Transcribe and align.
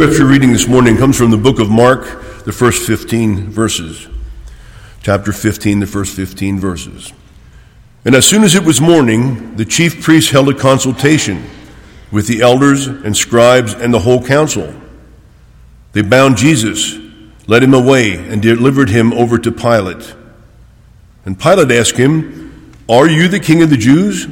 Scripture 0.00 0.24
reading 0.24 0.50
this 0.50 0.66
morning 0.66 0.96
comes 0.96 1.18
from 1.18 1.30
the 1.30 1.36
book 1.36 1.58
of 1.58 1.68
Mark, 1.68 2.04
the 2.46 2.52
first 2.52 2.86
15 2.86 3.50
verses. 3.50 4.08
Chapter 5.02 5.30
15, 5.30 5.80
the 5.80 5.86
first 5.86 6.16
15 6.16 6.58
verses. 6.58 7.12
And 8.06 8.14
as 8.14 8.26
soon 8.26 8.42
as 8.42 8.54
it 8.54 8.64
was 8.64 8.80
morning, 8.80 9.56
the 9.56 9.66
chief 9.66 10.02
priests 10.02 10.30
held 10.30 10.48
a 10.48 10.54
consultation 10.54 11.44
with 12.10 12.28
the 12.28 12.40
elders 12.40 12.86
and 12.86 13.14
scribes 13.14 13.74
and 13.74 13.92
the 13.92 13.98
whole 13.98 14.24
council. 14.24 14.74
They 15.92 16.00
bound 16.00 16.38
Jesus, 16.38 16.96
led 17.46 17.62
him 17.62 17.74
away, 17.74 18.14
and 18.14 18.40
delivered 18.40 18.88
him 18.88 19.12
over 19.12 19.36
to 19.36 19.52
Pilate. 19.52 20.14
And 21.26 21.38
Pilate 21.38 21.72
asked 21.72 21.98
him, 21.98 22.74
Are 22.88 23.06
you 23.06 23.28
the 23.28 23.38
king 23.38 23.62
of 23.62 23.68
the 23.68 23.76
Jews? 23.76 24.26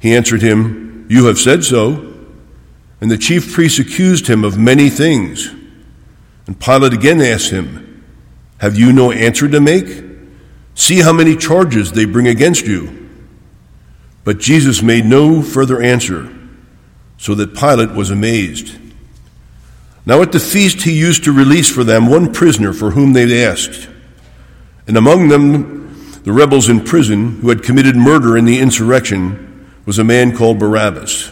He 0.00 0.14
answered 0.14 0.42
him, 0.42 1.06
You 1.08 1.24
have 1.28 1.38
said 1.38 1.64
so. 1.64 2.11
And 3.02 3.10
the 3.10 3.18
chief 3.18 3.52
priests 3.52 3.80
accused 3.80 4.28
him 4.28 4.44
of 4.44 4.56
many 4.56 4.88
things. 4.88 5.52
And 6.46 6.58
Pilate 6.60 6.92
again 6.92 7.20
asked 7.20 7.50
him, 7.50 8.04
Have 8.58 8.78
you 8.78 8.92
no 8.92 9.10
answer 9.10 9.48
to 9.48 9.60
make? 9.60 10.04
See 10.76 11.00
how 11.00 11.12
many 11.12 11.36
charges 11.36 11.90
they 11.90 12.04
bring 12.04 12.28
against 12.28 12.64
you. 12.64 13.10
But 14.22 14.38
Jesus 14.38 14.82
made 14.82 15.04
no 15.04 15.42
further 15.42 15.82
answer, 15.82 16.32
so 17.18 17.34
that 17.34 17.56
Pilate 17.56 17.90
was 17.90 18.10
amazed. 18.10 18.78
Now 20.06 20.22
at 20.22 20.30
the 20.30 20.38
feast 20.38 20.82
he 20.82 20.96
used 20.96 21.24
to 21.24 21.32
release 21.32 21.68
for 21.68 21.82
them 21.82 22.06
one 22.06 22.32
prisoner 22.32 22.72
for 22.72 22.92
whom 22.92 23.14
they 23.14 23.44
asked. 23.44 23.88
And 24.86 24.96
among 24.96 25.26
them, 25.26 26.22
the 26.22 26.32
rebels 26.32 26.68
in 26.68 26.84
prison 26.84 27.40
who 27.40 27.48
had 27.48 27.64
committed 27.64 27.96
murder 27.96 28.36
in 28.36 28.44
the 28.44 28.60
insurrection 28.60 29.68
was 29.86 29.98
a 29.98 30.04
man 30.04 30.36
called 30.36 30.60
Barabbas. 30.60 31.31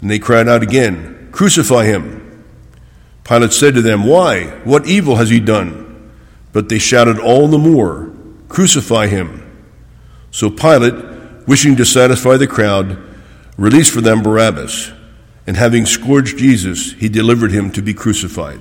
And 0.00 0.10
they 0.10 0.18
cried 0.18 0.48
out 0.48 0.62
again, 0.62 1.28
Crucify 1.32 1.84
him. 1.84 2.44
Pilate 3.24 3.52
said 3.52 3.74
to 3.74 3.82
them, 3.82 4.04
Why? 4.04 4.44
What 4.64 4.86
evil 4.86 5.16
has 5.16 5.30
he 5.30 5.40
done? 5.40 6.12
But 6.52 6.68
they 6.68 6.78
shouted 6.78 7.18
all 7.18 7.48
the 7.48 7.58
more, 7.58 8.12
Crucify 8.48 9.08
him. 9.08 9.42
So 10.30 10.50
Pilate, 10.50 11.46
wishing 11.46 11.76
to 11.76 11.84
satisfy 11.84 12.36
the 12.36 12.46
crowd, 12.46 12.98
released 13.56 13.92
for 13.92 14.00
them 14.00 14.22
Barabbas, 14.22 14.92
and 15.46 15.56
having 15.56 15.86
scourged 15.86 16.38
Jesus, 16.38 16.92
he 16.92 17.08
delivered 17.08 17.52
him 17.52 17.70
to 17.72 17.82
be 17.82 17.94
crucified. 17.94 18.60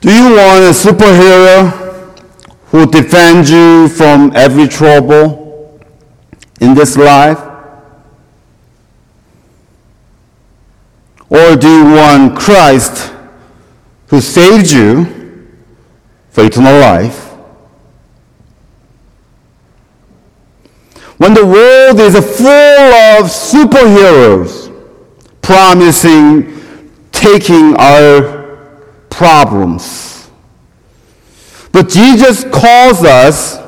Do 0.00 0.12
you 0.12 0.36
want 0.36 0.64
a 0.64 0.72
superhero 0.72 1.70
who 2.66 2.86
defends 2.86 3.50
you 3.50 3.88
from 3.88 4.32
every 4.34 4.68
trouble? 4.68 5.45
In 6.60 6.74
this 6.74 6.96
life? 6.96 7.38
Or 11.28 11.56
do 11.56 11.68
you 11.68 11.84
want 11.84 12.38
Christ 12.38 13.12
who 14.08 14.20
saved 14.20 14.70
you 14.70 15.04
for 16.30 16.44
eternal 16.44 16.78
life? 16.80 17.24
When 21.18 21.34
the 21.34 21.44
world 21.44 21.98
is 21.98 22.14
full 22.14 22.46
of 22.46 23.26
superheroes 23.26 24.72
promising 25.40 26.52
taking 27.10 27.74
our 27.76 28.58
problems, 29.08 30.30
but 31.72 31.88
Jesus 31.88 32.44
calls 32.44 33.02
us 33.02 33.58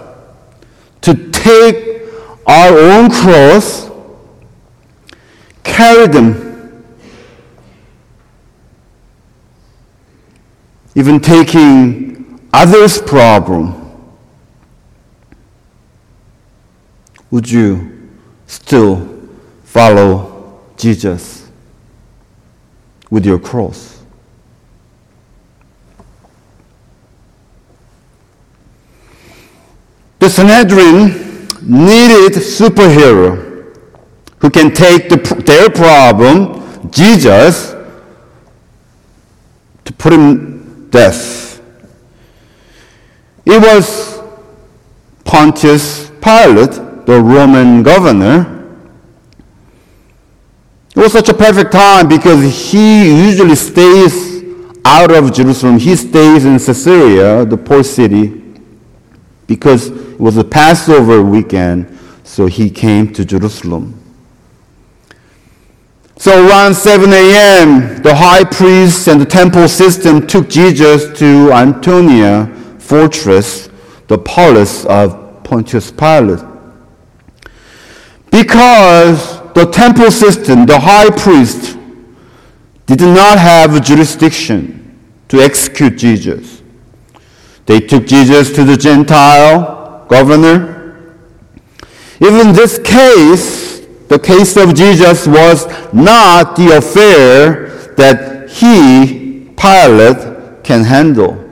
to 1.00 1.31
take 1.31 1.88
our 2.48 2.78
own 2.78 3.10
cross, 3.10 3.91
carry 5.62 6.06
them, 6.06 6.82
even 10.94 11.20
taking 11.20 12.41
others' 12.54 12.98
problem. 12.98 13.75
Would 17.31 17.50
you 17.50 18.09
still 18.47 19.28
follow 19.65 20.59
Jesus 20.78 21.50
with 23.10 23.26
your 23.26 23.38
cross? 23.38 24.03
The 30.19 30.30
Sanhedrin 30.30 31.28
needed 31.68 32.32
superhero 32.32 33.46
who 34.38 34.50
can 34.50 34.72
take 34.72 35.08
the, 35.08 35.16
their 35.44 35.68
problem, 35.68 36.90
Jesus, 36.90 37.74
to 39.84 39.92
put 39.92 40.12
him 40.12 40.88
death. 40.90 41.60
It 43.44 43.60
was 43.60 44.20
Pontius 45.24 46.10
Pilate, 46.22 47.06
the 47.06 47.20
Roman 47.20 47.82
governor. 47.82 48.54
It 50.94 51.00
was 51.00 51.12
such 51.12 51.28
a 51.28 51.34
perfect 51.34 51.72
time 51.72 52.08
because 52.08 52.42
he 52.70 53.26
usually 53.26 53.54
stays 53.54 54.42
out 54.84 55.10
of 55.10 55.32
Jerusalem. 55.32 55.78
He 55.78 55.94
stays 55.96 56.44
in 56.44 56.58
Caesarea, 56.58 57.44
the 57.44 57.56
port 57.56 57.86
city, 57.86 58.47
because 59.48 59.88
it 59.88 60.20
was 60.20 60.36
a 60.36 60.44
Passover 60.44 61.22
weekend, 61.22 61.98
so 62.22 62.47
he 62.47 62.70
came 62.70 63.12
to 63.14 63.25
Jerusalem. 63.25 63.98
So 66.16 66.47
around 66.47 66.75
7 66.75 67.10
a.m., 67.12 68.03
the 68.03 68.14
high 68.14 68.44
priest 68.44 69.09
and 69.09 69.20
the 69.20 69.25
temple 69.25 69.66
system 69.66 70.26
took 70.26 70.48
Jesus 70.48 71.19
to 71.19 71.50
Antonia 71.53 72.47
fortress, 72.78 73.70
the 74.06 74.19
palace 74.19 74.84
of 74.84 75.42
Pontius 75.44 75.91
Pilate. 75.91 76.44
Because 78.30 79.41
the 79.54 79.65
temple 79.65 80.10
system, 80.10 80.66
the 80.66 80.78
high 80.78 81.09
priest, 81.10 81.78
did 82.86 83.00
not 83.00 83.38
have 83.38 83.82
jurisdiction 83.82 84.98
to 85.28 85.41
execute 85.41 85.97
Jesus. 85.97 86.57
They 87.68 87.80
took 87.80 88.06
Jesus 88.06 88.50
to 88.54 88.64
the 88.64 88.76
Gentile 88.76 90.06
governor. 90.08 91.14
Even 92.20 92.54
this 92.54 92.78
case, 92.78 93.86
the 94.08 94.18
case 94.18 94.56
of 94.56 94.74
Jesus 94.74 95.26
was 95.26 95.66
not 95.92 96.56
the 96.56 96.78
affair 96.78 97.94
that 97.96 98.50
he, 98.50 99.50
Pilate, 99.54 100.64
can 100.64 100.82
handle. 100.82 101.44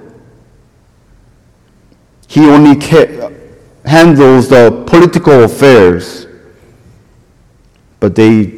He 2.28 2.48
only 2.48 2.80
ca- 2.80 3.30
handles 3.84 4.48
the 4.48 4.84
political 4.86 5.44
affairs. 5.44 6.26
But 8.00 8.14
they 8.14 8.54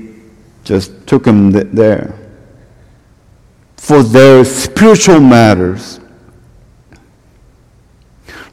just 0.63 1.07
took 1.09 1.27
him 1.27 1.53
th- 1.53 1.67
there 1.73 2.15
for 3.89 4.03
their 4.03 4.45
spiritual 4.45 5.19
matters. 5.19 5.99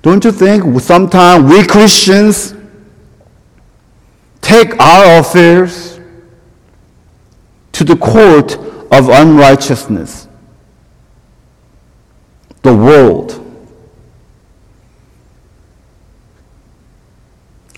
Don't 0.06 0.24
you 0.24 0.32
think 0.32 0.80
sometimes 0.82 1.52
we 1.52 1.66
Christians 1.66 2.54
take 4.40 4.80
our 4.80 5.20
affairs 5.20 6.00
to 7.72 7.84
the 7.84 7.96
court 7.96 8.56
of 8.92 9.10
unrighteousness? 9.10 10.28
The 12.62 12.76
world. 12.76 13.32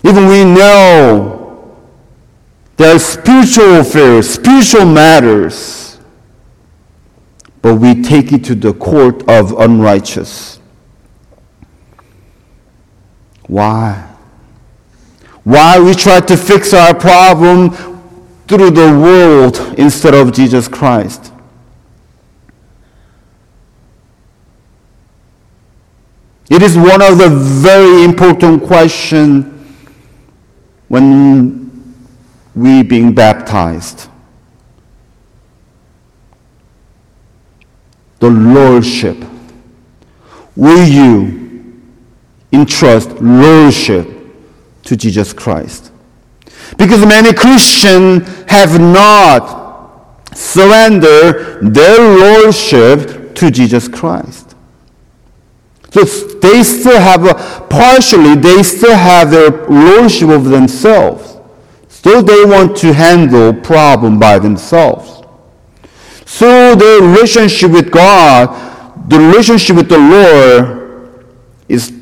Even 0.04 0.26
we 0.26 0.44
know 0.44 1.80
there 2.76 2.94
are 2.94 2.98
spiritual 2.98 3.76
affairs, 3.76 4.28
spiritual 4.28 4.84
matters, 4.84 5.98
but 7.62 7.76
we 7.76 8.02
take 8.02 8.32
it 8.32 8.44
to 8.44 8.54
the 8.54 8.74
court 8.74 9.26
of 9.30 9.58
unrighteous. 9.58 10.57
Why? 13.48 14.14
Why 15.42 15.80
we 15.80 15.94
try 15.94 16.20
to 16.20 16.36
fix 16.36 16.74
our 16.74 16.94
problem 16.94 17.70
through 18.46 18.70
the 18.70 18.98
world 18.98 19.56
instead 19.78 20.14
of 20.14 20.32
Jesus 20.32 20.68
Christ? 20.68 21.32
It 26.50 26.62
is 26.62 26.76
one 26.76 27.02
of 27.02 27.18
the 27.18 27.28
very 27.30 28.04
important 28.04 28.64
questions 28.64 29.46
when 30.88 31.70
we 32.54 32.82
being 32.82 33.14
baptized. 33.14 34.08
The 38.18 38.30
Lordship. 38.30 39.16
Will 40.56 40.86
you 40.86 41.37
entrust 42.52 43.10
Lordship 43.20 44.08
to 44.84 44.96
Jesus 44.96 45.32
Christ? 45.32 45.92
Because 46.76 47.04
many 47.04 47.32
Christians 47.32 48.28
have 48.48 48.80
not 48.80 50.36
surrendered 50.36 51.74
their 51.74 51.98
Lordship 51.98 53.34
to 53.36 53.50
Jesus 53.50 53.88
Christ. 53.88 54.48
So 55.90 56.04
they 56.04 56.62
still 56.62 57.00
have, 57.00 57.24
a, 57.24 57.34
partially, 57.68 58.34
they 58.34 58.62
still 58.62 58.94
have 58.94 59.30
their 59.30 59.50
lordship 59.68 60.28
of 60.28 60.44
themselves. 60.44 61.36
So 61.88 62.20
they 62.20 62.44
want 62.44 62.76
to 62.78 62.92
handle 62.92 63.54
problem 63.54 64.18
by 64.18 64.38
themselves. 64.38 65.22
So 66.26 66.74
their 66.74 67.00
relationship 67.00 67.70
with 67.70 67.90
God, 67.90 69.08
the 69.08 69.18
relationship 69.18 69.76
with 69.76 69.88
the 69.88 69.98
Lord 69.98 71.24
is 71.68 71.97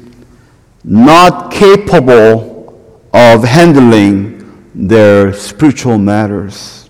not 0.86 1.52
capable 1.52 2.80
of 3.12 3.44
handling 3.44 4.70
their 4.74 5.34
spiritual 5.34 5.98
matters. 5.98 6.88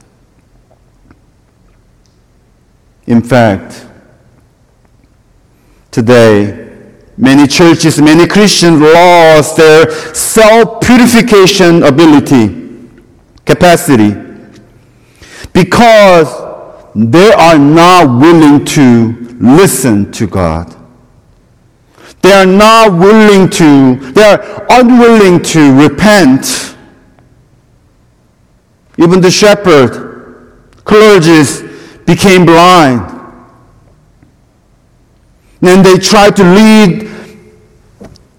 In 3.07 3.23
fact, 3.23 3.87
today, 5.91 6.67
Many 7.19 7.47
churches, 7.47 8.01
many 8.01 8.27
Christians 8.27 8.79
lost 8.81 9.57
their 9.57 9.91
self 10.15 10.83
purification 10.83 11.83
ability, 11.83 12.75
capacity, 13.47 14.15
because 15.55 16.29
they 16.95 17.33
are 17.33 17.59
not 17.59 18.21
willing 18.21 18.67
to 18.67 19.17
listen 19.41 20.13
to 20.13 20.27
God. 20.27 20.76
They 22.27 22.33
are 22.33 22.45
not 22.45 22.99
willing 22.99 23.49
to, 23.51 23.95
they 24.11 24.25
are 24.25 24.67
unwilling 24.69 25.45
to 25.45 25.73
repent. 25.81 26.77
Even 28.99 29.21
the 29.21 29.31
shepherd, 29.31 30.67
clergies 30.79 32.05
became 32.05 32.45
blind. 32.45 33.01
Then 35.61 35.85
they 35.85 35.99
tried 35.99 36.35
to 36.35 36.43
lead 36.43 37.09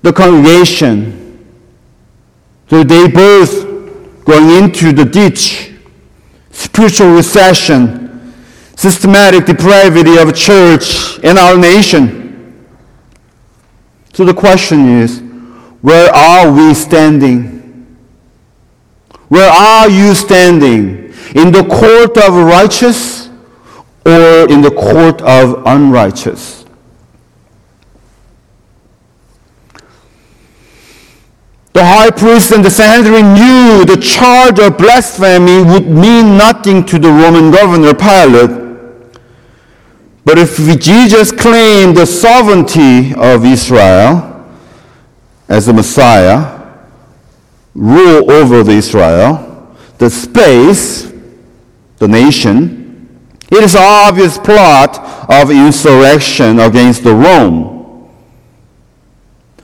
the 0.02 0.12
congregation. 0.12 1.48
So 2.70 2.84
they 2.84 3.08
both 3.08 4.26
going 4.26 4.66
into 4.66 4.92
the 4.92 5.06
ditch, 5.06 5.72
spiritual 6.52 7.12
recession, 7.16 8.34
systematic 8.76 9.46
depravity 9.46 10.18
of 10.18 10.36
church 10.36 11.24
and 11.24 11.40
our 11.40 11.58
nation. 11.58 12.27
So 14.18 14.26
the 14.26 14.34
question 14.34 14.98
is, 15.00 15.20
where 15.82 16.10
are 16.12 16.52
we 16.52 16.74
standing? 16.74 17.86
Where 19.28 19.48
are 19.48 19.88
you 19.88 20.16
standing? 20.16 21.14
In 21.36 21.52
the 21.52 21.64
court 21.64 22.18
of 22.18 22.34
righteous 22.34 23.28
or 24.08 24.50
in 24.50 24.64
the 24.64 24.72
court 24.72 25.22
of 25.22 25.62
unrighteous? 25.68 26.66
The 31.74 31.86
high 31.86 32.10
priest 32.10 32.52
and 32.54 32.66
the 32.66 32.72
Sanhedrin 32.72 33.36
knew 33.36 33.86
the 33.86 34.02
charge 34.02 34.58
of 34.58 34.80
blasphemy 34.80 35.62
would 35.62 35.88
mean 35.88 36.40
nothing 36.40 36.84
to 36.88 36.98
the 36.98 37.10
Roman 37.10 37.52
governor 37.52 37.94
Pilate. 37.94 38.67
But 40.28 40.38
if 40.38 40.58
Jesus 40.82 41.32
claimed 41.32 41.96
the 41.96 42.06
sovereignty 42.06 43.16
of 43.16 43.46
Israel 43.46 44.46
as 45.48 45.68
the 45.68 45.72
Messiah, 45.72 46.82
rule 47.74 48.30
over 48.30 48.62
the 48.62 48.74
Israel, 48.74 49.74
the 50.00 50.10
space, 50.10 51.14
the 52.00 52.10
nation, 52.10 53.08
it 53.50 53.64
is 53.64 53.74
obvious 53.74 54.38
plot 54.38 55.00
of 55.32 55.50
insurrection 55.50 56.60
against 56.60 57.06
the 57.06 57.16
Rome. 57.16 58.12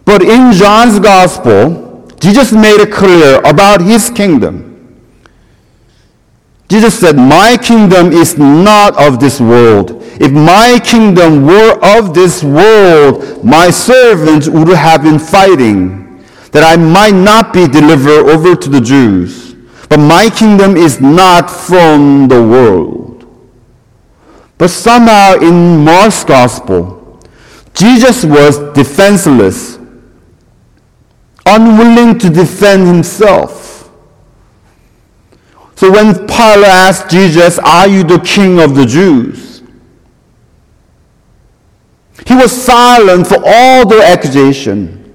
But 0.05 0.21
in 0.21 0.53
John's 0.53 0.97
gospel, 0.97 2.07
Jesus 2.21 2.53
made 2.53 2.79
it 2.79 2.89
clear 2.89 3.41
about 3.41 3.81
his 3.81 4.09
kingdom. 4.09 4.72
Jesus 6.69 6.99
said, 6.99 7.15
My 7.15 7.57
kingdom 7.61 8.11
is 8.11 8.37
not 8.37 8.97
of 9.01 9.19
this 9.19 9.39
world. 9.39 10.01
If 10.19 10.31
my 10.31 10.79
kingdom 10.83 11.45
were 11.45 11.79
of 11.81 12.13
this 12.13 12.43
world, 12.43 13.43
my 13.43 13.69
servants 13.69 14.47
would 14.47 14.69
have 14.69 15.03
been 15.03 15.19
fighting, 15.19 16.23
that 16.51 16.63
I 16.63 16.75
might 16.81 17.15
not 17.15 17.53
be 17.53 17.67
delivered 17.67 18.29
over 18.29 18.55
to 18.55 18.69
the 18.69 18.81
Jews. 18.81 19.55
But 19.89 19.99
my 19.99 20.29
kingdom 20.29 20.75
is 20.75 20.99
not 21.01 21.49
from 21.49 22.27
the 22.27 22.41
world. 22.41 23.27
But 24.57 24.69
somehow 24.69 25.35
in 25.35 25.83
Mark's 25.83 26.23
gospel, 26.23 27.19
Jesus 27.73 28.23
was 28.23 28.59
defenseless 28.73 29.77
unwilling 31.45 32.17
to 32.19 32.29
defend 32.29 32.87
himself. 32.87 33.72
So 35.83 35.91
when 35.91 36.13
Pilate 36.15 36.63
asked 36.63 37.09
Jesus, 37.09 37.59
Are 37.59 37.89
you 37.89 38.05
the 38.05 38.19
king 38.19 38.61
of 38.61 38.73
the 38.73 38.85
Jews? 38.85 39.61
He 42.25 42.33
was 42.35 42.53
silent 42.53 43.27
for 43.27 43.35
all 43.45 43.85
the 43.85 44.01
accusation, 44.01 45.13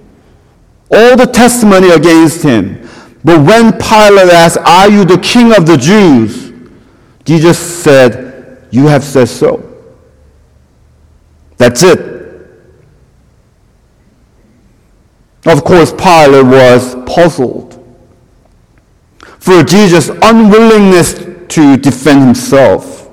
all 0.90 1.16
the 1.16 1.24
testimony 1.24 1.88
against 1.88 2.42
him. 2.42 2.86
But 3.24 3.40
when 3.46 3.72
Pilate 3.78 4.30
asked, 4.30 4.58
Are 4.58 4.90
you 4.90 5.06
the 5.06 5.16
king 5.16 5.56
of 5.56 5.64
the 5.64 5.78
Jews? 5.78 6.52
Jesus 7.24 7.58
said, 7.58 8.68
You 8.70 8.88
have 8.88 9.04
said 9.04 9.30
so. 9.30 9.74
That's 11.56 11.82
it. 11.82 11.98
Of 15.46 15.64
course, 15.64 15.92
Pilate 15.92 16.44
was 16.44 16.94
puzzled 17.06 17.67
for 19.38 19.62
Jesus' 19.62 20.08
unwillingness 20.08 21.14
to 21.48 21.76
defend 21.76 22.22
himself. 22.22 23.10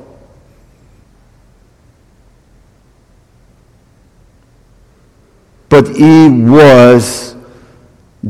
But 5.70 5.90
it 5.90 6.30
was 6.30 7.36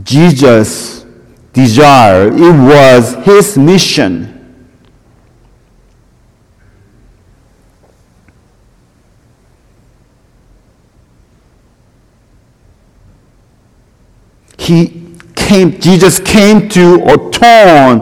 Jesus' 0.03 1.05
desire, 1.53 2.27
it 2.27 2.37
was 2.37 3.15
his 3.25 3.57
mission 3.57 4.35
he 14.65 15.04
came, 15.45 15.79
Jesus 15.79 16.19
came 16.19 16.67
to 16.69 16.95
atone 17.05 18.01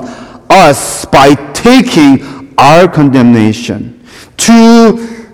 us 0.50 1.05
by 1.05 1.35
taking 1.53 2.53
our 2.57 2.88
condemnation, 2.88 4.03
to 4.38 5.27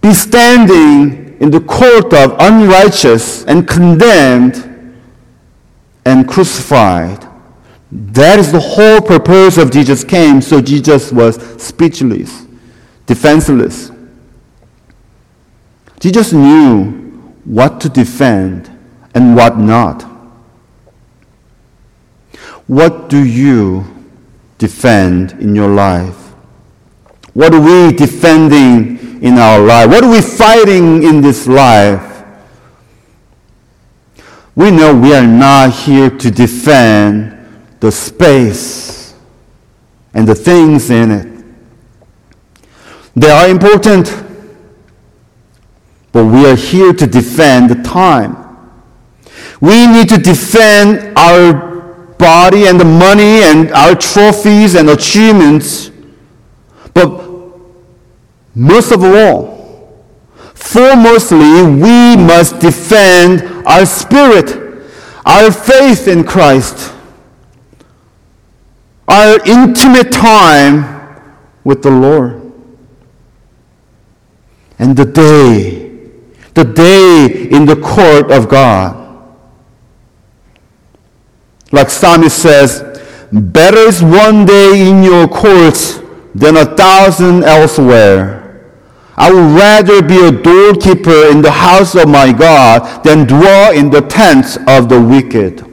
be 0.00 0.12
standing 0.12 1.36
in 1.40 1.50
the 1.50 1.60
court 1.60 2.12
of 2.12 2.36
unrighteous 2.38 3.44
and 3.44 3.66
condemned 3.66 4.62
and 6.04 6.28
crucified. 6.28 7.26
That 7.90 8.38
is 8.38 8.52
the 8.52 8.60
whole 8.60 9.00
purpose 9.00 9.58
of 9.58 9.70
Jesus 9.70 10.04
came, 10.04 10.40
so 10.40 10.60
Jesus 10.60 11.12
was 11.12 11.36
speechless, 11.62 12.46
defenseless. 13.06 13.90
Jesus 16.00 16.32
knew 16.32 16.90
what 17.44 17.80
to 17.80 17.88
defend 17.88 18.70
and 19.14 19.34
what 19.34 19.58
not. 19.58 20.15
What 22.66 23.08
do 23.08 23.24
you 23.24 23.84
defend 24.58 25.32
in 25.32 25.54
your 25.54 25.68
life? 25.68 26.16
What 27.34 27.54
are 27.54 27.60
we 27.60 27.94
defending 27.94 29.22
in 29.22 29.38
our 29.38 29.60
life? 29.60 29.88
What 29.88 30.04
are 30.04 30.10
we 30.10 30.20
fighting 30.20 31.02
in 31.02 31.20
this 31.20 31.46
life? 31.46 32.24
We 34.54 34.70
know 34.70 34.94
we 34.94 35.14
are 35.14 35.26
not 35.26 35.72
here 35.72 36.08
to 36.08 36.30
defend 36.30 37.32
the 37.80 37.92
space 37.92 39.14
and 40.14 40.26
the 40.26 40.34
things 40.34 40.90
in 40.90 41.10
it. 41.10 41.44
They 43.14 43.30
are 43.30 43.48
important, 43.48 44.12
but 46.10 46.24
we 46.24 46.46
are 46.46 46.56
here 46.56 46.94
to 46.94 47.06
defend 47.06 47.70
the 47.70 47.82
time. 47.82 48.34
We 49.60 49.86
need 49.86 50.08
to 50.08 50.18
defend 50.18 51.16
our 51.18 51.65
body 52.26 52.66
and 52.66 52.80
the 52.80 52.84
money 52.84 53.44
and 53.44 53.70
our 53.70 53.94
trophies 53.94 54.74
and 54.74 54.90
achievements. 54.90 55.92
But 56.92 57.08
most 58.52 58.90
of 58.90 59.04
all, 59.04 60.02
foremostly, 60.54 61.54
we 61.84 62.20
must 62.20 62.58
defend 62.58 63.42
our 63.64 63.86
spirit, 63.86 64.48
our 65.24 65.52
faith 65.52 66.08
in 66.08 66.24
Christ, 66.24 66.92
our 69.06 69.38
intimate 69.46 70.10
time 70.10 70.74
with 71.62 71.84
the 71.84 71.92
Lord. 71.92 72.42
And 74.80 74.96
the 74.96 75.04
day, 75.04 75.92
the 76.54 76.64
day 76.64 77.48
in 77.52 77.66
the 77.66 77.76
court 77.76 78.32
of 78.32 78.48
God 78.48 79.05
like 81.72 81.90
Psalmist 81.90 82.38
says, 82.40 82.82
better 83.32 83.78
is 83.78 84.02
one 84.02 84.46
day 84.46 84.88
in 84.88 85.02
your 85.02 85.26
courts 85.28 86.00
than 86.34 86.56
a 86.56 86.64
thousand 86.76 87.44
elsewhere. 87.44 88.46
I 89.16 89.32
would 89.32 89.56
rather 89.56 90.02
be 90.02 90.26
a 90.26 90.30
doorkeeper 90.30 91.30
in 91.30 91.40
the 91.40 91.50
house 91.50 91.94
of 91.94 92.08
my 92.08 92.32
God 92.32 93.02
than 93.02 93.26
dwell 93.26 93.72
in 93.72 93.90
the 93.90 94.02
tents 94.02 94.58
of 94.68 94.88
the 94.88 95.00
wicked. 95.00 95.64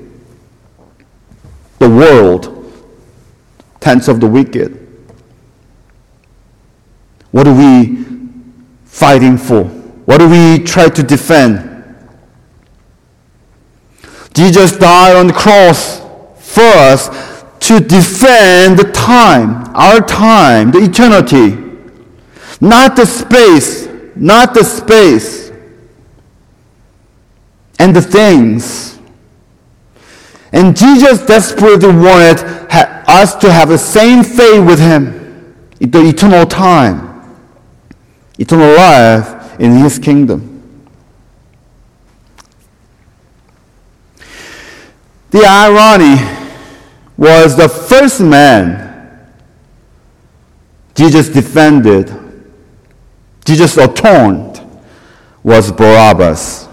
The 1.80 1.90
world, 1.90 2.50
tents 3.82 4.08
of 4.08 4.22
the 4.22 4.28
wicked. 4.28 4.80
What 7.32 7.48
are 7.48 7.54
we 7.54 8.06
fighting 8.86 9.38
for? 9.38 9.66
What 10.06 10.20
do 10.20 10.30
we 10.30 10.64
try 10.64 10.88
to 10.88 11.04
defend? 11.04 11.73
Jesus 14.34 14.78
died 14.78 15.16
on 15.16 15.28
the 15.28 15.34
cross 15.34 16.00
for 16.38 16.62
us 16.62 17.10
to 17.60 17.80
defend 17.80 18.78
the 18.78 18.92
time, 18.92 19.74
our 19.76 20.02
time, 20.02 20.72
the 20.72 20.80
eternity. 20.80 21.58
Not 22.60 22.96
the 22.96 23.06
space, 23.06 23.88
not 24.16 24.54
the 24.54 24.64
space, 24.64 25.52
and 27.80 27.96
the 27.96 28.02
things. 28.02 29.00
And 30.52 30.76
Jesus 30.78 31.26
desperately 31.26 31.90
wanted 31.90 32.40
us 33.08 33.36
to 33.36 33.52
have 33.52 33.70
the 33.70 33.78
same 33.78 34.24
faith 34.24 34.66
with 34.66 34.80
Him, 34.80 35.66
in 35.80 35.92
the 35.92 36.02
eternal 36.02 36.46
time, 36.46 37.38
eternal 38.38 38.76
life 38.76 39.60
in 39.60 39.78
His 39.78 40.00
kingdom. 40.00 40.53
The 45.34 45.44
irony 45.48 46.22
was 47.18 47.58
the 47.58 47.68
first 47.68 48.22
man 48.22 48.84
Jesus 50.94 51.28
defended, 51.28 52.14
Jesus 53.44 53.78
atoned, 53.78 54.62
was 55.42 55.72
Barabbas, 55.72 56.68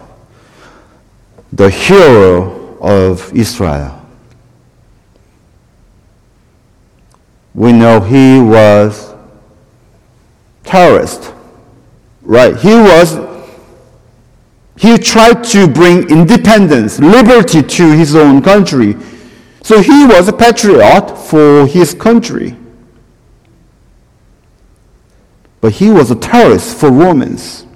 the 1.51 1.71
hero 1.71 2.77
of 2.83 3.35
Israel. 3.35 4.07
We 7.55 7.73
know 7.73 8.01
he 8.01 8.43
was 8.43 9.15
terrorist, 10.65 11.33
right? 12.21 12.55
He 12.59 12.75
was 12.75 13.30
he 14.81 14.97
tried 14.97 15.45
to 15.45 15.69
bring 15.69 16.09
independence, 16.09 16.99
liberty 16.99 17.63
to 17.63 17.93
his 17.93 18.17
own 18.17 18.41
country. 18.41 18.97
So 19.63 19.83
he 19.83 20.07
was 20.07 20.27
a 20.27 20.33
patriot 20.33 21.19
for 21.19 21.67
his 21.67 21.93
country. 21.93 22.57
But 25.61 25.75
he 25.75 25.91
was 25.91 26.11
a 26.11 26.15
terrorist 26.15 26.79
for 26.79 26.91
Romans. 26.91 27.67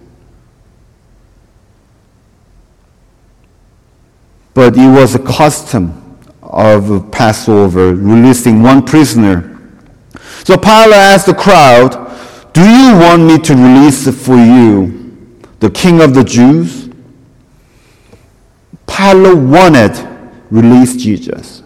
But 4.54 4.75
it 4.75 4.88
was 4.88 5.14
a 5.14 5.18
custom 5.18 6.18
of 6.40 7.11
Passover, 7.12 7.94
releasing 7.94 8.62
one 8.62 8.82
prisoner. 8.82 9.61
So 10.44 10.56
Pilate 10.56 10.94
asked 10.94 11.26
the 11.26 11.34
crowd, 11.34 11.90
Do 12.54 12.62
you 12.62 12.96
want 12.96 13.25
me 13.25 13.37
to 13.40 13.54
release 13.54 14.08
for 14.25 14.37
you 14.37 15.37
the 15.61 15.68
king 15.68 16.00
of 16.00 16.14
the 16.14 16.25
Jews? 16.25 16.84
Pilate 18.87 19.37
wanted 19.38 19.93
release 20.50 20.97
Jesus 20.97 21.62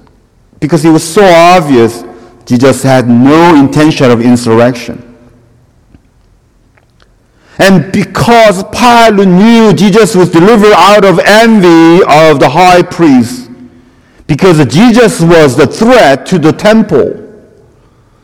because 0.61 0.85
it 0.85 0.91
was 0.91 1.03
so 1.03 1.25
obvious 1.25 2.05
Jesus 2.45 2.83
had 2.83 3.09
no 3.09 3.55
intention 3.57 4.11
of 4.11 4.21
insurrection. 4.23 5.05
And 7.59 7.93
because 7.93 8.63
Pilate 8.65 9.29
knew 9.29 9.73
Jesus 9.73 10.15
was 10.15 10.31
delivered 10.31 10.73
out 10.73 11.05
of 11.05 11.19
envy 11.19 12.03
of 12.05 12.41
the 12.41 12.49
high 12.49 12.83
priest, 12.83 13.51
because 14.27 14.65
Jesus 14.67 15.21
was 15.21 15.57
the 15.57 15.67
threat 15.67 16.25
to 16.27 16.39
the 16.39 16.53
temple, 16.53 17.25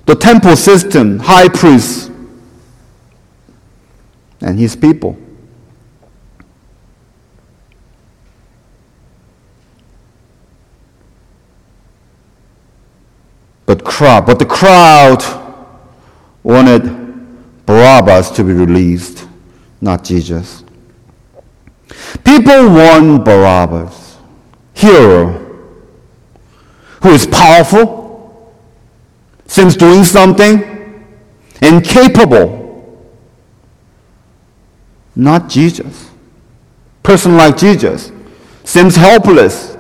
the 0.07 0.15
temple 0.15 0.55
system, 0.55 1.19
high 1.19 1.49
priest, 1.49 2.11
and 4.41 4.59
his 4.59 4.77
people. 4.77 5.19
But, 13.67 13.85
crowd, 13.85 14.27
but 14.27 14.39
the 14.39 14.47
crowd 14.47 15.23
wanted 16.43 16.83
Barabbas 17.67 18.31
to 18.33 18.45
be 18.45 18.53
released, 18.53 19.27
not 19.81 20.05
Jesus. 20.05 20.65
People 22.25 22.69
want 22.71 23.25
Barabbas, 23.25 24.19
hero, 24.75 25.41
who 27.03 27.11
is 27.11 27.27
powerful, 27.27 28.55
seems 29.47 29.77
doing 29.77 30.05
something, 30.05 31.05
and 31.61 31.85
capable. 31.85 32.63
Not 35.17 35.49
Jesus. 35.49 36.11
Person 37.03 37.37
like 37.37 37.57
Jesus 37.57 38.11
seems 38.65 38.97
helpless, 38.97 39.77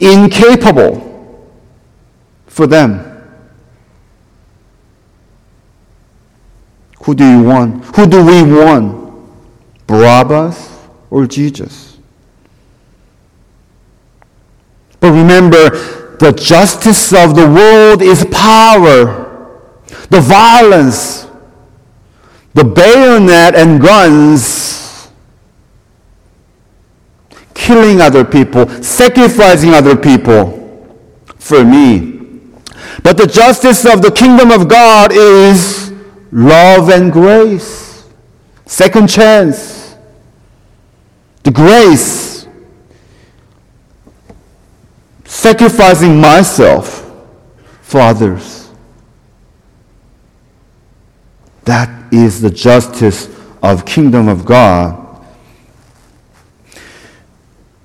incapable 0.00 1.15
for 2.56 2.66
them. 2.66 3.02
Who 7.02 7.14
do 7.14 7.22
you 7.22 7.42
want? 7.42 7.84
Who 7.94 8.06
do 8.06 8.24
we 8.24 8.42
want? 8.50 9.28
Barabbas 9.86 10.88
or 11.10 11.26
Jesus? 11.26 11.98
But 15.00 15.10
remember, 15.10 15.68
the 16.16 16.32
justice 16.32 17.12
of 17.12 17.36
the 17.36 17.46
world 17.46 18.00
is 18.00 18.24
power, 18.30 19.60
the 20.08 20.22
violence, 20.22 21.26
the 22.54 22.64
bayonet 22.64 23.54
and 23.54 23.82
guns, 23.82 25.10
killing 27.52 28.00
other 28.00 28.24
people, 28.24 28.66
sacrificing 28.82 29.74
other 29.74 29.94
people 29.94 30.96
for 31.36 31.62
me. 31.62 32.15
But 33.02 33.16
the 33.16 33.26
justice 33.26 33.84
of 33.84 34.02
the 34.02 34.10
kingdom 34.10 34.50
of 34.50 34.68
God 34.68 35.12
is 35.12 35.92
love 36.32 36.88
and 36.88 37.12
grace. 37.12 38.08
Second 38.66 39.08
chance. 39.08 39.96
The 41.42 41.50
grace. 41.50 42.46
Sacrificing 45.24 46.20
myself 46.20 47.10
for 47.82 48.00
others. 48.00 48.70
That 51.64 52.12
is 52.12 52.40
the 52.40 52.50
justice 52.50 53.28
of 53.62 53.84
kingdom 53.84 54.28
of 54.28 54.44
God. 54.44 55.24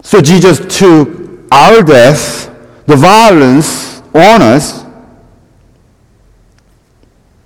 So 0.03 0.21
Jesus 0.21 0.59
took 0.77 1.09
our 1.51 1.81
death, 1.81 2.49
the 2.85 2.95
violence, 2.95 3.90
on 4.13 4.41
us 4.41 4.85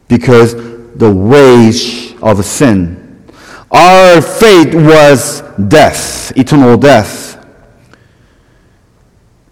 because 0.08 0.54
the 0.96 1.12
wage 1.12 2.16
of 2.22 2.44
sin. 2.46 3.24
Our 3.72 4.22
fate 4.22 4.74
was 4.74 5.42
death, 5.68 6.32
eternal 6.38 6.78
death. 6.78 7.46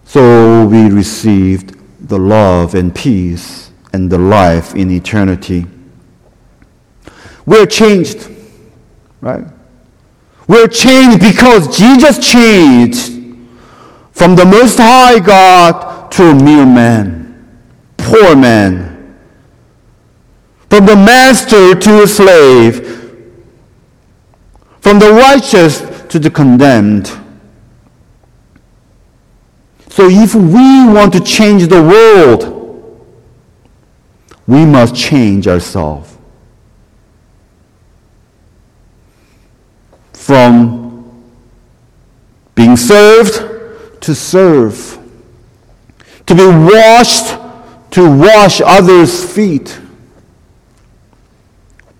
So 0.04 0.66
we 0.66 0.88
received 0.90 1.76
the 2.08 2.18
love 2.18 2.74
and 2.74 2.94
peace 2.94 3.70
and 3.92 4.10
the 4.10 4.18
life 4.18 4.74
in 4.74 4.90
eternity. 4.90 5.66
We're 7.46 7.66
changed, 7.66 8.30
right? 9.20 9.44
We're 10.46 10.68
changed 10.68 11.20
because 11.20 11.76
Jesus 11.76 12.18
changed 12.18 13.12
from 14.12 14.36
the 14.36 14.44
Most 14.44 14.78
High 14.78 15.18
God 15.18 16.03
to 16.14 16.22
a 16.30 16.34
mere 16.34 16.64
man, 16.64 17.58
poor 17.96 18.36
man. 18.36 19.16
From 20.70 20.86
the 20.86 20.94
master 20.94 21.74
to 21.74 22.02
a 22.04 22.06
slave, 22.06 22.86
from 24.80 25.00
the 25.00 25.10
righteous 25.10 25.80
to 26.10 26.20
the 26.20 26.30
condemned. 26.30 27.08
So 29.88 30.08
if 30.08 30.36
we 30.36 30.86
want 30.86 31.12
to 31.14 31.20
change 31.20 31.66
the 31.66 31.82
world, 31.82 33.04
we 34.46 34.64
must 34.64 34.94
change 34.94 35.48
ourselves. 35.48 36.16
From 40.12 41.24
being 42.54 42.76
served 42.76 44.00
to 44.02 44.14
serve. 44.14 45.00
To 46.26 46.34
be 46.34 46.46
washed 46.46 47.38
to 47.94 48.10
wash 48.10 48.60
others' 48.60 49.24
feet. 49.24 49.78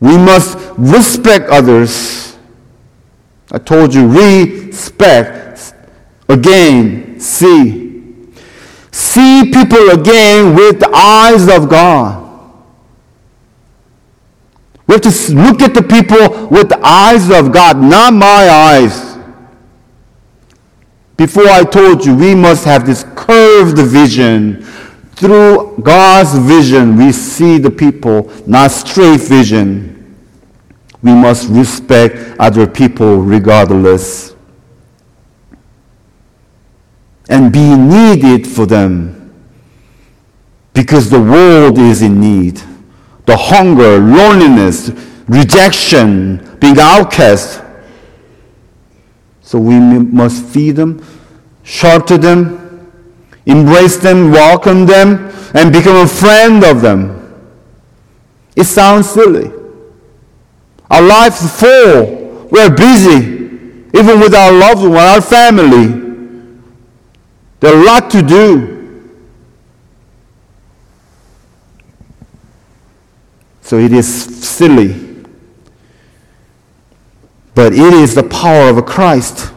We 0.00 0.18
must 0.18 0.58
respect 0.76 1.48
others. 1.48 2.36
I 3.52 3.58
told 3.58 3.94
you, 3.94 4.08
respect. 4.08 5.74
Again, 6.28 7.20
see. 7.20 8.02
See 8.90 9.52
people 9.52 9.90
again 9.90 10.56
with 10.56 10.80
the 10.80 10.90
eyes 10.92 11.48
of 11.48 11.68
God. 11.68 12.24
We 14.88 14.94
have 14.94 15.02
to 15.02 15.34
look 15.34 15.62
at 15.62 15.74
the 15.74 15.82
people 15.82 16.48
with 16.48 16.70
the 16.70 16.80
eyes 16.84 17.30
of 17.30 17.52
God, 17.52 17.80
not 17.80 18.12
my 18.12 18.48
eyes. 18.48 19.13
Before 21.16 21.46
I 21.46 21.62
told 21.62 22.04
you, 22.04 22.16
we 22.16 22.34
must 22.34 22.64
have 22.64 22.86
this 22.86 23.04
curved 23.14 23.78
vision. 23.78 24.64
Through 25.14 25.78
God's 25.82 26.36
vision, 26.38 26.96
we 26.96 27.12
see 27.12 27.58
the 27.58 27.70
people, 27.70 28.32
not 28.46 28.72
straight 28.72 29.20
vision. 29.20 30.16
We 31.02 31.12
must 31.12 31.48
respect 31.50 32.36
other 32.40 32.66
people 32.66 33.18
regardless 33.18 34.34
and 37.28 37.52
be 37.52 37.74
needed 37.76 38.46
for 38.46 38.66
them 38.66 39.32
because 40.72 41.08
the 41.08 41.20
world 41.20 41.78
is 41.78 42.02
in 42.02 42.20
need. 42.20 42.60
The 43.26 43.36
hunger, 43.36 43.98
loneliness, 43.98 44.90
rejection, 45.28 46.58
being 46.60 46.78
outcast. 46.78 47.62
So 49.54 49.60
we 49.60 49.78
must 49.78 50.46
feed 50.46 50.72
them, 50.72 51.00
shelter 51.62 52.18
them, 52.18 52.90
embrace 53.46 53.96
them, 53.98 54.32
welcome 54.32 54.84
them, 54.84 55.32
and 55.54 55.72
become 55.72 55.94
a 55.94 56.08
friend 56.08 56.64
of 56.64 56.80
them. 56.80 57.54
It 58.56 58.64
sounds 58.64 59.08
silly. 59.08 59.52
Our 60.90 61.02
life 61.02 61.40
is 61.40 61.60
full. 61.60 62.48
We're 62.50 62.74
busy, 62.74 63.14
even 63.96 64.18
with 64.18 64.34
our 64.34 64.50
loved 64.50 64.82
one, 64.82 64.96
our 64.96 65.20
family. 65.20 65.86
There's 67.60 67.74
a 67.74 67.84
lot 67.86 68.10
to 68.10 68.22
do. 68.22 69.22
So 73.62 73.78
it 73.78 73.92
is 73.92 74.12
silly. 74.44 75.24
But 77.54 77.72
it 77.72 77.94
is 77.94 78.16
the 78.16 78.24
power 78.24 78.76
of 78.76 78.84
Christ. 78.84 79.53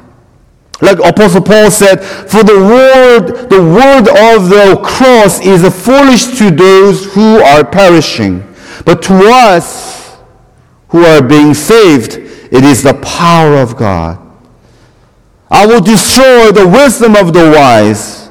Like 0.81 0.99
Apostle 0.99 1.41
Paul 1.41 1.71
said, 1.71 1.97
for 2.03 2.43
the 2.43 2.59
word, 2.59 3.49
the 3.49 3.61
word 3.61 4.07
of 4.35 4.49
the 4.49 4.79
cross 4.83 5.39
is 5.39 5.63
foolish 5.85 6.37
to 6.37 6.51
those 6.51 7.11
who 7.13 7.41
are 7.41 7.65
perishing. 7.65 8.43
But 8.85 9.01
to 9.03 9.15
us 9.15 10.17
who 10.89 11.03
are 11.03 11.21
being 11.21 11.53
saved, 11.53 12.17
it 12.17 12.63
is 12.63 12.83
the 12.83 12.93
power 12.95 13.55
of 13.57 13.75
God. 13.75 14.19
I 15.49 15.65
will 15.65 15.81
destroy 15.81 16.51
the 16.51 16.67
wisdom 16.67 17.15
of 17.15 17.33
the 17.33 17.51
wise, 17.55 18.29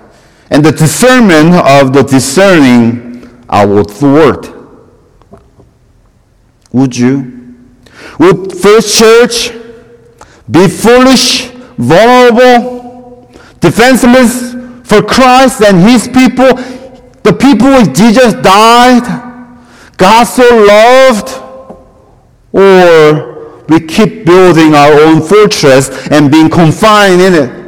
and 0.51 0.65
the 0.65 0.71
discernment 0.71 1.55
of 1.55 1.93
the 1.93 2.03
discerning 2.03 3.45
I 3.49 3.65
will 3.65 3.85
thwart. 3.85 4.53
Would 6.73 6.97
you? 6.97 7.57
Would 8.19 8.53
First 8.53 8.99
Church 8.99 9.51
be 10.51 10.69
foolish, 10.69 11.51
vulnerable, 11.77 13.31
defenseless 13.61 14.53
for 14.89 15.03
Christ 15.03 15.63
and 15.63 15.81
His 15.81 16.09
people? 16.09 16.55
The 17.23 17.33
people 17.33 17.69
with 17.69 17.95
Jesus 17.95 18.35
died, 18.35 19.03
God 19.97 20.25
so 20.25 20.45
loved, 20.65 21.43
or 22.53 23.65
we 23.69 23.81
keep 23.81 24.25
building 24.25 24.75
our 24.75 24.93
own 24.93 25.21
fortress 25.21 25.91
and 26.11 26.31
being 26.31 26.49
confined 26.49 27.21
in 27.21 27.35
it. 27.35 27.67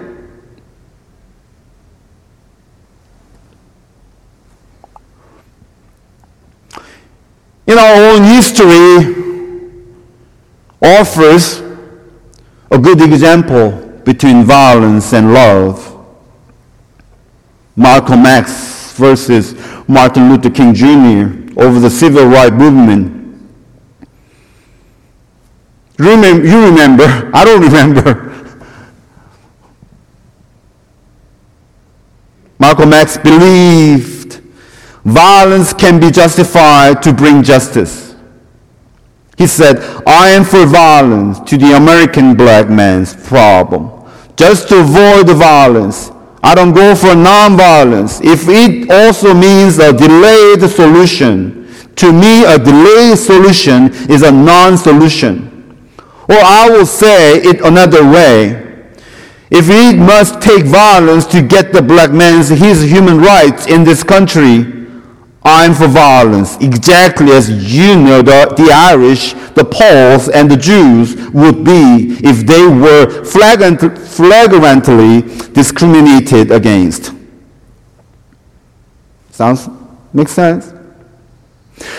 In 7.66 7.77
our 7.77 8.12
own 8.12 8.23
history 8.23 9.14
offers 10.81 11.61
a 12.71 12.79
good 12.79 13.03
example 13.03 13.88
between 14.09 14.42
violence 14.42 15.12
and 15.12 15.35
love. 15.35 15.94
Malcolm 17.77 18.25
X 18.25 18.94
versus 18.97 19.55
Martin 19.87 20.31
Luther 20.31 20.49
King 20.49 20.73
Jr. 20.73 21.61
over 21.61 21.79
the 21.79 21.90
civil 21.90 22.25
rights 22.25 22.55
movement 22.55 23.18
Remember, 25.99 26.47
you 26.47 26.64
remember. 26.64 27.05
I 27.35 27.44
don't 27.44 27.61
remember. 27.61 28.25
Malcolm 32.59 32.94
X 32.94 33.18
believed 33.18 34.40
violence 35.05 35.75
can 35.75 36.01
be 36.01 36.11
justified 36.11 37.03
to 37.03 37.12
bring 37.12 37.42
justice. 37.42 38.14
He 39.37 39.47
said, 39.47 39.79
I 40.07 40.31
am 40.31 40.44
for 40.44 40.64
violence 40.66 41.40
to 41.51 41.59
the 41.59 41.77
American 41.77 42.35
black 42.37 42.71
man's 42.71 43.14
problem. 43.14 43.97
Just 44.38 44.68
to 44.68 44.79
avoid 44.79 45.27
the 45.27 45.35
violence, 45.35 46.12
I 46.44 46.55
don't 46.55 46.72
go 46.72 46.94
for 46.94 47.09
nonviolence. 47.09 48.24
If 48.24 48.44
it 48.48 48.88
also 48.88 49.35
means 49.35 49.79
a 49.79 49.92
delayed 49.92 50.61
solution, 50.70 51.66
to 51.96 52.12
me, 52.12 52.44
a 52.44 52.57
delayed 52.57 53.18
solution 53.18 53.90
is 54.09 54.22
a 54.22 54.31
non 54.31 54.79
solution. 54.79 55.77
Or 56.29 56.37
I 56.38 56.70
will 56.70 56.87
say 56.87 57.38
it 57.38 57.62
another 57.62 58.09
way. 58.09 58.64
If 59.51 59.68
we 59.68 59.98
must 59.98 60.40
take 60.40 60.66
violence 60.66 61.27
to 61.27 61.42
get 61.42 61.72
the 61.72 61.83
black 61.83 62.12
man's 62.12 62.48
his 62.48 62.83
human 62.83 63.18
rights 63.18 63.66
in 63.66 63.83
this 63.83 64.05
country, 64.05 64.78
I'm 65.44 65.72
for 65.72 65.87
violence, 65.87 66.57
exactly 66.57 67.31
as 67.31 67.48
you 67.48 67.96
know 67.96 68.22
the, 68.22 68.53
the 68.57 68.70
Irish, 68.72 69.33
the 69.55 69.64
Poles, 69.64 70.29
and 70.29 70.51
the 70.51 70.57
Jews 70.57 71.16
would 71.31 71.64
be 71.64 72.18
if 72.22 72.44
they 72.46 72.66
were 72.66 73.24
flagrant, 73.24 73.98
flagrantly 73.98 75.22
discriminated 75.53 76.51
against. 76.51 77.14
Sounds 79.31 79.68
makes 80.12 80.33
sense? 80.33 80.74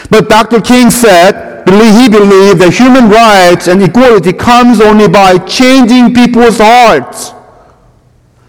But 0.09 0.27
Dr. 0.27 0.59
King 0.59 0.91
said, 0.91 1.63
he 1.65 2.09
believed 2.09 2.59
that 2.59 2.73
human 2.73 3.09
rights 3.09 3.67
and 3.67 3.81
equality 3.81 4.33
comes 4.33 4.81
only 4.81 5.07
by 5.07 5.37
changing 5.37 6.13
people's 6.13 6.57
hearts 6.57 7.31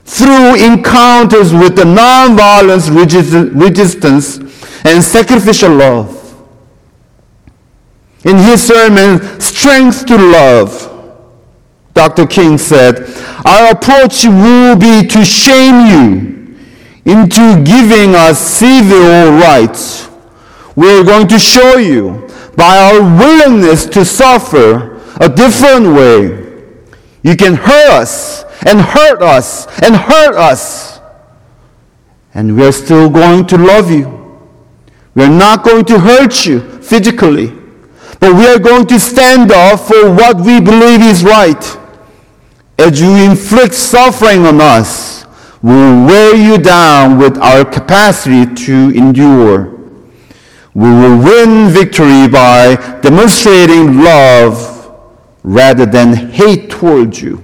through 0.05 0.57
encounters 0.57 1.53
with 1.53 1.77
the 1.77 1.85
nonviolence 1.85 2.91
resistance 3.55 4.39
and 4.85 5.03
sacrificial 5.03 5.75
love. 5.75 6.17
In 8.25 8.37
his 8.37 8.63
sermon, 8.63 9.41
Strength 9.41 10.07
to 10.07 10.17
Love, 10.17 10.87
Dr. 11.95 12.27
King 12.27 12.59
said, 12.59 13.09
Our 13.47 13.73
approach 13.73 14.25
will 14.25 14.77
be 14.77 15.07
to 15.07 15.25
shame 15.25 15.87
you 15.87 16.31
into 17.05 17.65
giving 17.65 18.15
us 18.15 18.39
civil 18.39 19.33
rights. 19.39 20.09
We're 20.77 21.03
going 21.03 21.29
to 21.29 21.39
show 21.39 21.79
you 21.79 22.29
by 22.57 22.79
our 22.79 23.01
willingness 23.01 23.87
to 23.87 24.05
suffer 24.05 25.01
a 25.21 25.29
different 25.29 25.95
way. 25.95 26.41
You 27.23 27.37
can 27.37 27.55
hurt 27.55 27.91
us 27.91 28.45
and 28.67 28.81
hurt 28.81 29.23
us 29.23 29.67
and 29.83 29.97
hurt 29.97 30.37
us. 30.37 31.01
And 32.35 32.57
we're 32.57 32.73
still 32.73 33.09
going 33.09 33.47
to 33.47 33.57
love 33.59 33.91
you. 33.91 34.20
We 35.15 35.25
are 35.25 35.29
not 35.29 35.65
going 35.65 35.85
to 35.87 35.99
hurt 35.99 36.47
you 36.47 36.61
physically, 36.81 37.53
but 38.21 38.35
we 38.35 38.47
are 38.47 38.59
going 38.59 38.87
to 38.87 39.01
stand 39.01 39.51
up 39.51 39.81
for 39.81 40.13
what 40.13 40.37
we 40.37 40.61
believe 40.61 41.01
is 41.01 41.25
right. 41.25 41.79
As 42.79 43.01
you 43.01 43.15
inflict 43.17 43.75
suffering 43.75 44.47
on 44.47 44.61
us, 44.61 45.25
we 45.63 45.73
will 45.73 46.07
wear 46.07 46.35
you 46.37 46.59
down 46.59 47.19
with 47.19 47.37
our 47.39 47.65
capacity 47.65 48.47
to 48.67 48.73
endure. 48.97 49.79
We 50.73 50.89
will 50.89 51.19
win 51.19 51.69
victory 51.69 52.29
by 52.29 52.77
demonstrating 53.03 53.99
love 53.99 54.97
rather 55.43 55.85
than 55.85 56.15
hate 56.31 56.71
towards 56.71 57.21
you. 57.21 57.43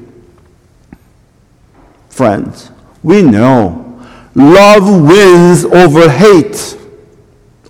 Friends, 2.09 2.71
we 3.03 3.21
know 3.23 4.01
love 4.35 4.85
wins 5.03 5.65
over 5.65 6.09
hate. 6.09 6.79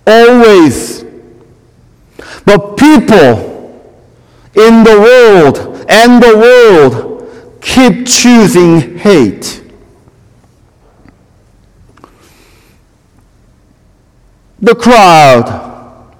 Always. 0.07 1.03
But 2.45 2.77
people 2.77 3.83
in 4.55 4.83
the 4.85 4.97
world 4.97 5.85
and 5.89 6.23
the 6.23 6.37
world 6.37 7.59
keep 7.61 8.07
choosing 8.07 8.97
hate. 8.97 9.61
The 14.61 14.73
crowd 14.73 16.15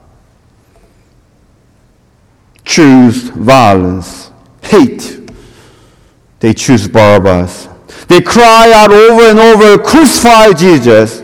choose 2.65 3.29
violence, 3.29 4.31
hate. 4.61 5.31
They 6.41 6.53
choose 6.53 6.89
Barabbas. 6.89 7.69
They 8.09 8.19
cry 8.19 8.73
out 8.75 8.91
over 8.91 9.23
and 9.23 9.39
over, 9.39 9.81
crucify 9.81 10.51
Jesus 10.51 11.23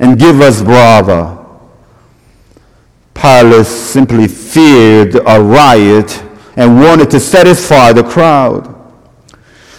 and 0.00 0.18
give 0.18 0.40
us 0.40 0.62
Barabbas. 0.62 1.38
Pilate 3.14 3.66
simply 3.66 4.28
feared 4.28 5.16
a 5.16 5.42
riot 5.42 6.22
and 6.56 6.80
wanted 6.80 7.10
to 7.10 7.20
satisfy 7.20 7.92
the 7.92 8.04
crowd. 8.04 8.74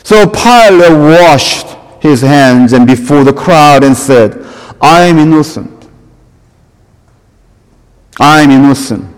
So 0.03 0.27
Pilate 0.27 0.91
washed 0.91 1.67
his 2.01 2.21
hands 2.21 2.73
and 2.73 2.85
before 2.85 3.23
the 3.23 3.33
crowd 3.33 3.83
and 3.83 3.95
said, 3.95 4.45
I 4.81 5.03
am 5.03 5.17
innocent. 5.17 5.87
I 8.19 8.41
am 8.41 8.51
innocent 8.51 9.15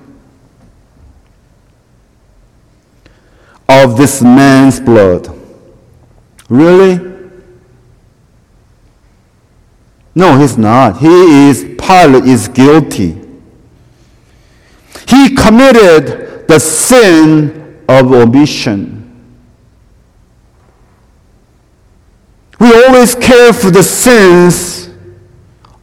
of 3.71 3.97
this 3.97 4.21
man's 4.21 4.79
blood. 4.79 5.27
Really? 6.49 7.10
No, 10.13 10.37
he's 10.37 10.57
not. 10.57 10.97
He 10.97 11.49
is, 11.49 11.63
Pilate 11.79 12.25
is 12.25 12.47
guilty. 12.47 13.17
He 15.07 15.35
committed 15.35 16.47
the 16.47 16.59
sin 16.59 17.83
of 17.87 18.11
omission. 18.11 18.97
We 22.59 22.71
always 22.85 23.15
care 23.15 23.53
for 23.53 23.71
the 23.71 23.83
sins 23.83 24.89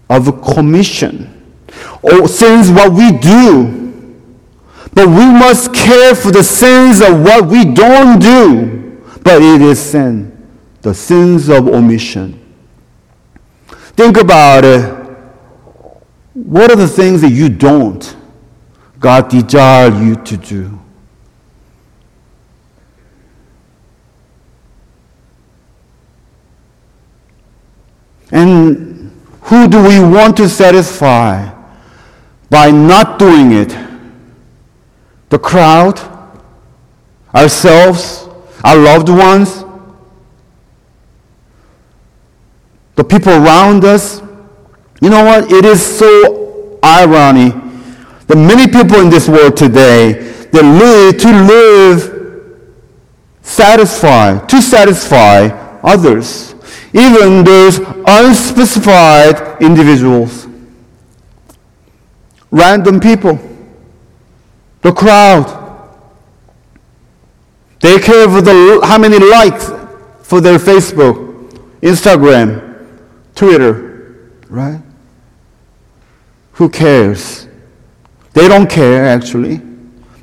of 0.09 0.43
commission 0.43 1.35
or 2.03 2.29
sins 2.29 2.71
what 2.71 2.93
we 2.93 3.13
do. 3.19 3.79
But 4.93 5.09
we 5.09 5.27
must 5.27 5.75
care 5.75 6.15
for 6.15 6.31
the 6.31 6.45
sins 6.45 7.01
of 7.01 7.21
what 7.23 7.47
we 7.47 7.65
don't 7.65 8.19
do. 8.21 9.03
But 9.23 9.43
it 9.43 9.61
is 9.61 9.81
sin. 9.81 10.49
The 10.83 10.95
sins 10.95 11.49
of 11.49 11.69
omission. 11.69 12.38
Think 13.99 14.17
about 14.17 14.65
it. 14.65 14.95
What 16.33 16.71
are 16.71 16.77
the 16.77 16.87
things 16.87 17.21
that 17.23 17.33
you 17.33 17.49
don't 17.49 18.17
God 19.01 19.29
desire 19.29 19.91
you 19.91 20.15
to 20.15 20.37
do? 20.37 20.79
And 28.31 29.11
who 29.41 29.67
do 29.67 29.83
we 29.83 29.99
want 29.99 30.37
to 30.37 30.49
satisfy 30.49 31.53
by 32.49 32.71
not 32.71 33.19
doing 33.19 33.51
it? 33.51 33.77
The 35.29 35.41
crowd? 35.41 35.99
Ourselves? 37.35 38.29
Our 38.63 38.77
loved 38.77 39.09
ones? 39.09 39.65
The 42.99 43.05
people 43.05 43.31
around 43.31 43.85
us? 43.85 44.21
You 45.01 45.09
know 45.11 45.25
what? 45.25 45.53
It 45.53 45.65
is 45.65 45.81
so 45.81 46.81
ironic 46.85 47.55
that 48.27 48.37
many 48.37 48.67
people 48.67 48.99
in 48.99 49.09
this 49.09 49.29
world 49.29 49.57
today 49.57 50.13
they 50.51 50.63
live 50.63 51.17
to 51.19 51.29
live 51.29 52.69
satisfy, 53.41 54.45
to 54.47 54.61
satisfy 54.61 55.47
others 55.85 56.57
even 56.93 57.45
those 57.45 57.79
unspecified 57.79 59.63
individuals, 59.63 60.49
random 62.51 62.99
people, 62.99 63.39
the 64.81 64.93
crowd. 64.93 65.55
They 67.79 68.01
care 68.01 68.29
for 68.29 68.41
the, 68.41 68.81
how 68.83 68.99
many 68.99 69.21
likes 69.21 69.67
for 70.23 70.41
their 70.41 70.59
Facebook, 70.59 71.53
Instagram, 71.81 72.68
Twitter, 73.39 74.33
right? 74.49 74.83
Who 76.55 76.69
cares? 76.69 77.47
They 78.33 78.49
don't 78.49 78.69
care, 78.69 79.07
actually. 79.07 79.63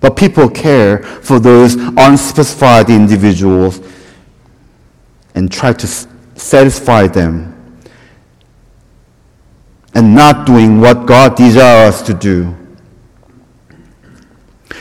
But 0.02 0.18
people 0.18 0.50
care 0.50 1.02
for 1.02 1.40
those 1.40 1.76
unspecified 1.76 2.90
individuals 2.90 3.80
and 5.34 5.50
try 5.50 5.72
to 5.72 5.88
satisfy 5.88 7.08
them 7.08 7.54
and 9.94 10.14
not 10.14 10.46
doing 10.46 10.82
what 10.82 11.06
God 11.06 11.38
desires 11.38 11.96
us 11.96 12.02
to 12.08 12.14
do. 12.14 12.54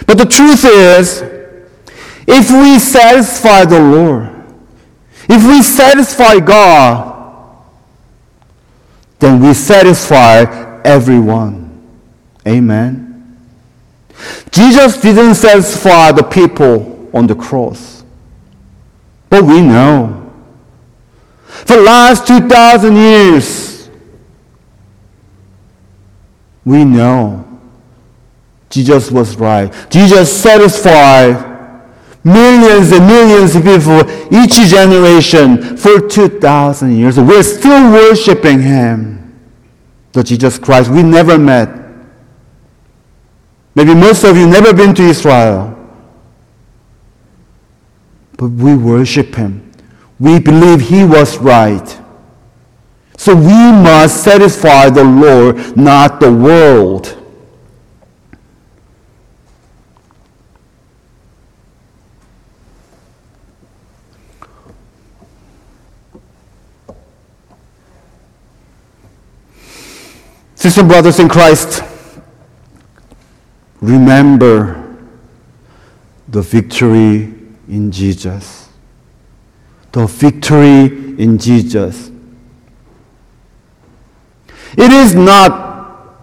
But 0.09 0.19
the 0.19 0.27
truth 0.27 0.65
is, 0.65 1.23
if 2.27 2.51
we 2.51 2.81
satisfy 2.81 3.65
the 3.65 3.79
Lord, 3.79 4.29
if 5.29 5.47
we 5.47 5.63
satisfy 5.63 6.41
God, 6.41 7.14
then 9.25 9.41
we 9.41 9.55
satisfy 9.55 10.43
everyone. 10.85 11.71
Amen. 12.47 13.41
Jesus 14.51 15.01
didn't 15.01 15.35
satisfy 15.35 16.13
the 16.13 16.23
people 16.23 17.09
on 17.15 17.27
the 17.27 17.35
cross. 17.35 18.05
But 19.31 19.45
we 19.45 19.63
know 19.63 20.31
for 21.47 21.77
the 21.77 21.83
last 21.83 22.27
2,000 22.27 22.97
years, 22.97 23.89
we 26.65 26.85
know 26.85 27.47
Jesus 28.69 29.11
was 29.11 29.37
right. 29.37 29.73
Jesus 29.89 30.31
satisfied 30.43 31.54
millions 32.25 32.91
and 32.93 33.07
millions 33.07 33.55
of 33.55 33.63
people 33.63 34.01
each 34.33 34.69
generation 34.69 35.77
for 35.77 36.01
2,000 36.09 36.97
years. 36.97 37.19
We're 37.19 37.43
still 37.43 37.93
worshiping 37.93 38.63
Him, 38.63 39.39
the 40.13 40.25
Jesus 40.25 40.59
Christ 40.59 40.91
we 40.91 41.03
never 41.03 41.39
met. 41.39 41.69
Maybe 43.75 43.95
most 43.95 44.25
of 44.25 44.37
you 44.37 44.47
never 44.47 44.73
been 44.73 44.95
to 44.95 45.03
Israel. 45.03 45.71
But 48.37 48.49
we 48.49 48.77
worship 48.77 49.35
Him. 49.35 49.73
We 50.19 50.39
believe 50.39 50.81
he 50.81 51.05
was 51.05 51.39
right. 51.39 52.01
So 53.17 53.35
we 53.35 53.73
must 53.73 54.23
satisfy 54.23 54.91
the 54.91 55.05
Lord, 55.05 55.77
not 55.77 56.21
the 56.21 56.33
world. 56.33 57.24
Sisters 70.65 70.79
and 70.79 70.89
brothers 70.89 71.21
in 71.21 71.29
Christ, 71.29 71.85
remember 73.83 74.97
the 76.29 76.41
victory 76.41 77.35
in 77.69 77.93
Jesus 77.93 78.65
the 79.95 80.07
victory 80.07 80.87
in 81.23 81.37
Jesus. 81.39 82.11
It 84.77 84.91
is 84.91 85.15
not 85.15 86.17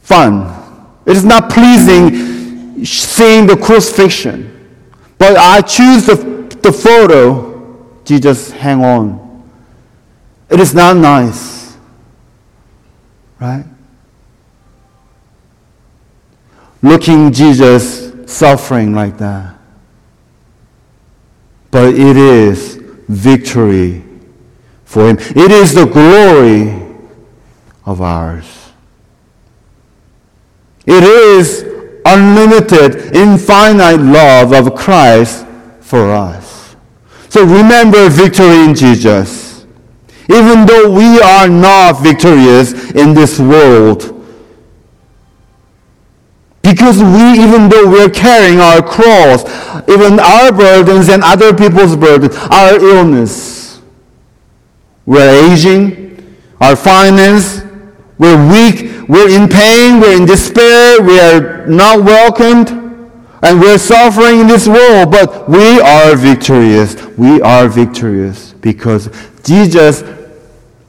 fun. 0.00 0.98
It 1.06 1.16
is 1.16 1.24
not 1.24 1.50
pleasing 1.50 2.82
seeing 2.84 3.46
the 3.46 3.56
crucifixion. 3.56 4.52
But 5.18 5.36
I 5.36 5.60
choose 5.60 6.06
the, 6.06 6.16
the 6.62 6.72
photo, 6.72 8.00
Jesus 8.04 8.50
hang 8.50 8.82
on. 8.82 9.44
It 10.50 10.58
is 10.58 10.74
not 10.74 10.96
nice. 10.96 11.65
Right? 13.40 13.64
Looking 16.82 17.32
Jesus 17.32 18.12
suffering 18.30 18.94
like 18.94 19.18
that. 19.18 19.56
But 21.70 21.94
it 21.94 22.16
is 22.16 22.76
victory 23.08 24.04
for 24.84 25.08
him. 25.08 25.18
It 25.18 25.50
is 25.50 25.74
the 25.74 25.86
glory 25.86 26.86
of 27.84 28.00
ours. 28.00 28.72
It 30.86 31.02
is 31.02 31.62
unlimited, 32.04 33.14
infinite 33.14 34.00
love 34.00 34.52
of 34.52 34.74
Christ 34.74 35.46
for 35.80 36.12
us. 36.12 36.76
So 37.28 37.44
remember 37.44 38.08
victory 38.08 38.64
in 38.64 38.74
Jesus. 38.74 39.35
Even 40.28 40.66
though 40.66 40.90
we 40.90 41.20
are 41.20 41.48
not 41.48 42.02
victorious 42.02 42.90
in 42.92 43.14
this 43.14 43.38
world, 43.38 44.12
because 46.62 46.98
we, 46.98 47.44
even 47.44 47.68
though 47.68 47.88
we're 47.88 48.10
carrying 48.10 48.58
our 48.58 48.82
cross, 48.82 49.44
even 49.88 50.18
our 50.18 50.52
burdens 50.52 51.08
and 51.08 51.22
other 51.22 51.54
people's 51.54 51.94
burdens, 51.94 52.34
our 52.50 52.74
illness, 52.74 53.80
we're 55.04 55.52
aging, 55.52 56.36
our 56.60 56.74
finance, 56.74 57.62
we're 58.18 58.50
weak, 58.50 59.08
we're 59.08 59.30
in 59.30 59.48
pain, 59.48 60.00
we're 60.00 60.16
in 60.16 60.26
despair, 60.26 61.00
we 61.00 61.20
are 61.20 61.66
not 61.66 62.02
welcomed, 62.02 62.85
and 63.42 63.60
we're 63.60 63.78
suffering 63.78 64.40
in 64.40 64.46
this 64.46 64.66
world, 64.66 65.10
but 65.10 65.48
we 65.48 65.80
are 65.80 66.16
victorious. 66.16 66.96
We 67.16 67.40
are 67.42 67.68
victorious 67.68 68.52
because 68.54 69.10
Jesus 69.44 70.02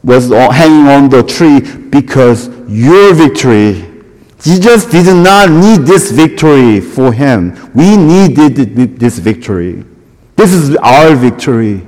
was 0.04 0.30
hanging 0.30 0.88
on 0.88 1.10
the 1.10 1.24
tree 1.24 1.60
because 1.90 2.48
your 2.68 3.14
victory 3.14 3.88
Jesus 4.40 4.86
did 4.86 5.08
not 5.08 5.50
need 5.50 5.88
this 5.88 6.12
victory 6.12 6.80
for 6.80 7.12
him. 7.12 7.72
We 7.74 7.98
needed 7.98 8.56
this 9.00 9.18
victory. 9.18 9.84
This 10.36 10.54
is 10.54 10.76
our 10.78 11.16
victory 11.16 11.86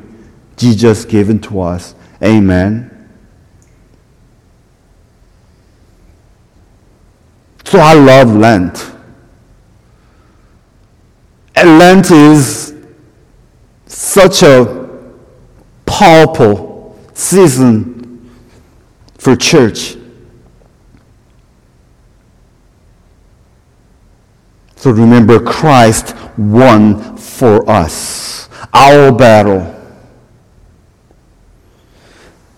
Jesus 0.58 1.06
given 1.06 1.40
to 1.42 1.62
us. 1.62 1.94
Amen. 2.24 2.88
So 7.66 7.78
I 7.80 7.94
love 7.94 8.36
Lent. 8.36 8.92
Lent 11.66 12.12
is 12.12 12.76
such 13.86 14.44
a 14.44 14.90
powerful 15.86 17.00
season 17.14 18.30
for 19.18 19.36
church. 19.36 19.98
So 24.76 24.92
remember, 24.92 25.40
Christ 25.40 26.16
won 26.38 27.18
for 27.18 27.70
us 27.70 28.48
our 28.74 29.12
battle. 29.12 29.76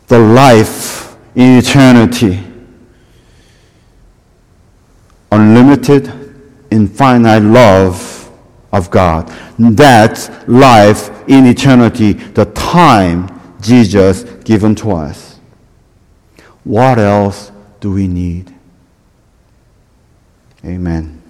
The 0.08 0.20
life 0.20 1.16
in 1.36 1.58
eternity 1.58 2.44
unlimited, 5.32 6.12
infinite 6.70 7.42
love 7.42 8.21
of 8.72 8.90
God. 8.90 9.28
That 9.60 10.48
life 10.48 11.10
in 11.28 11.46
eternity, 11.46 12.14
the 12.14 12.46
time 12.46 13.40
Jesus 13.62 14.24
given 14.44 14.76
to 14.76 14.92
us. 14.92 15.40
What 16.64 17.00
else 17.00 17.52
do 17.80 17.92
we 17.92 18.08
need? 18.08 18.54
Amen. 20.64 21.21